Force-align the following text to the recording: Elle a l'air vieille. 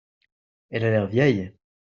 Elle 0.71 0.83
a 0.83 0.89
l'air 0.89 1.05
vieille. 1.05 1.53